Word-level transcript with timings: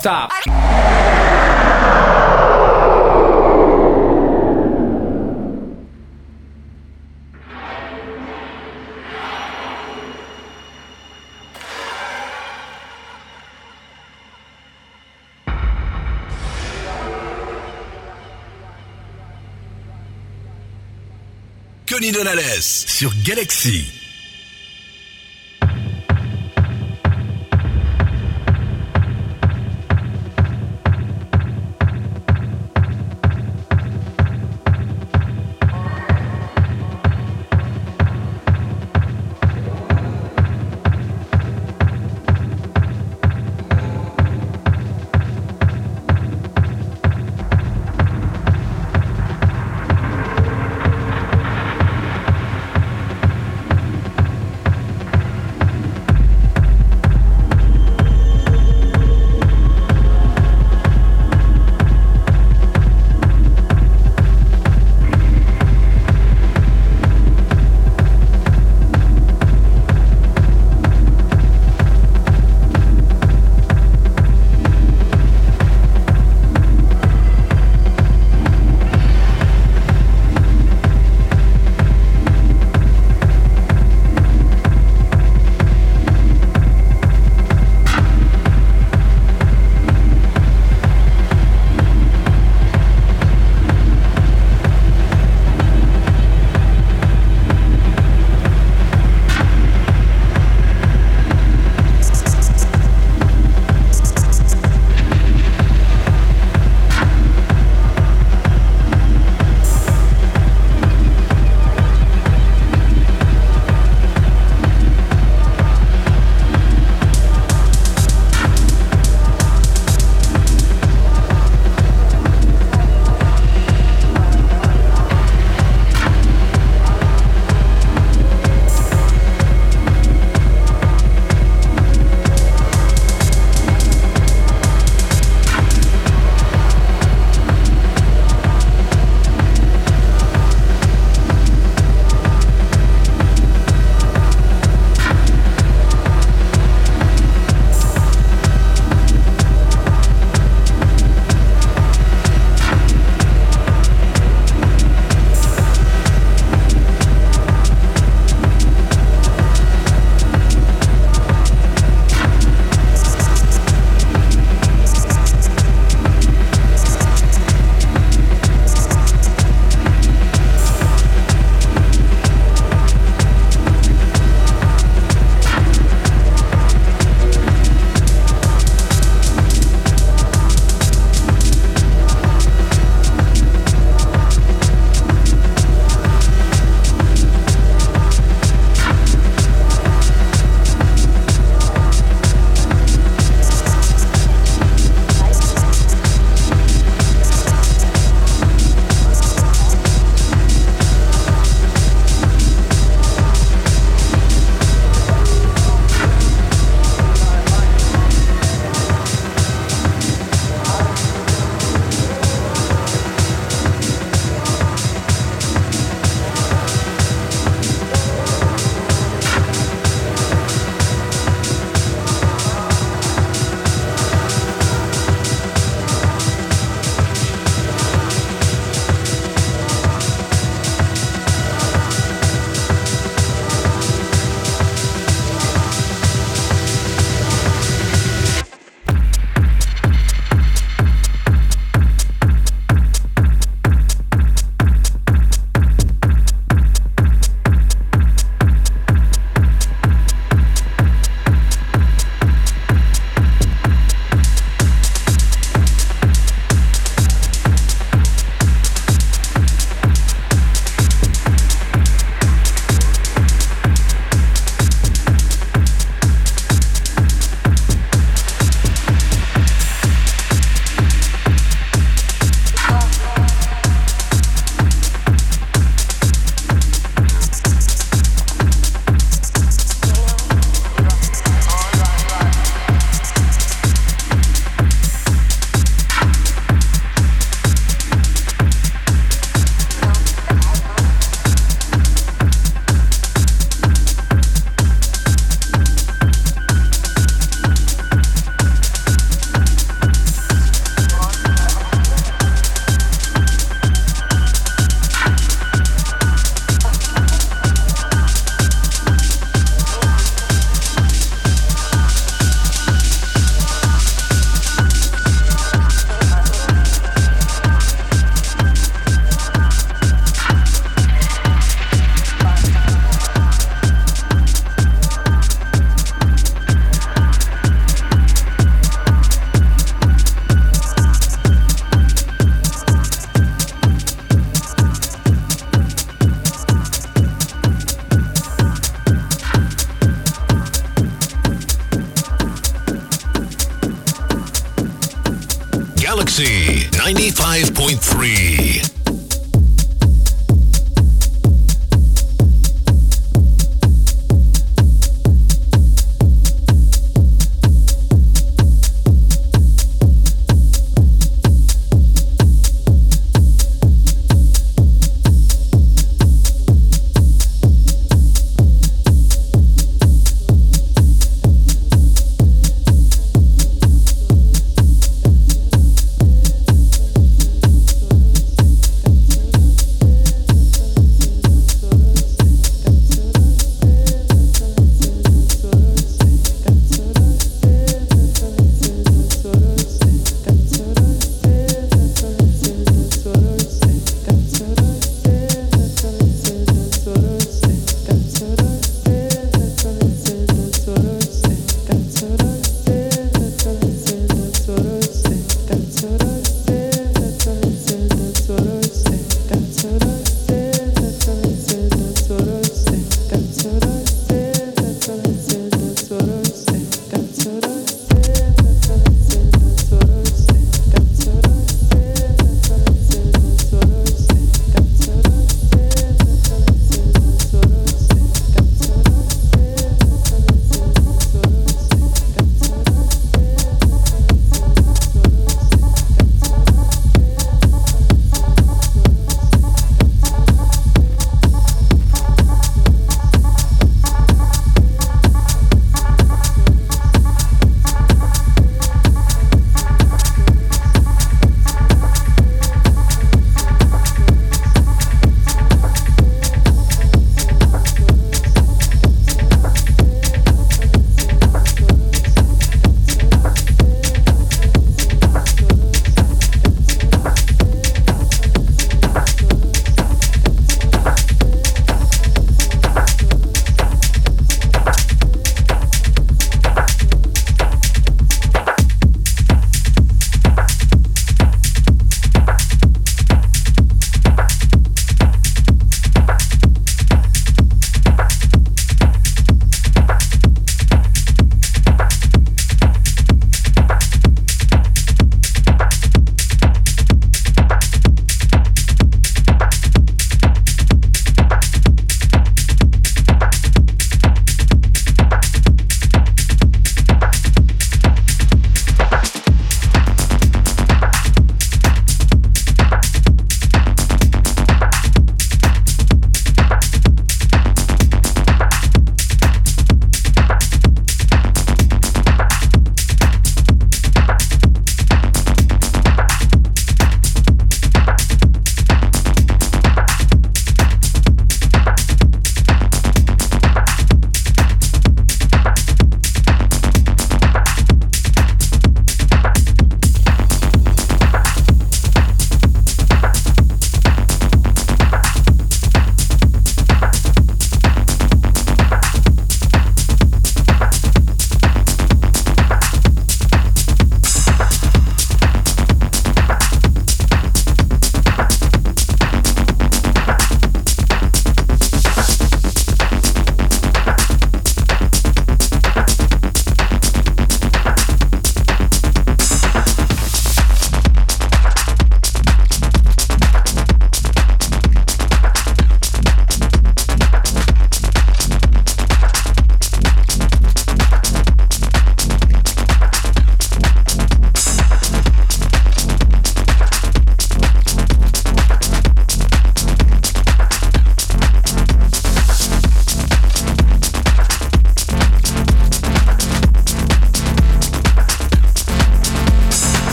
Stop. 0.00 0.30
Sur 22.86 23.12
Galaxy. 23.24 23.99